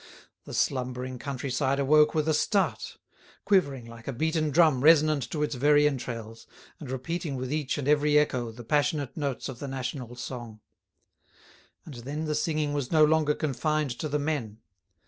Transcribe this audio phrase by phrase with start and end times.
[0.45, 5.53] The slumbering country side awoke with a start—quivering like a beaten drum resonant to its
[5.53, 6.47] very entrails,
[6.79, 10.59] and repeating with each and every echo the passionate notes of the national song.
[11.85, 14.61] And then the singing was no longer confined to the men.